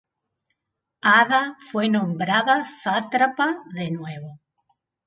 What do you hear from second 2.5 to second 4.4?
sátrapa de nuevo.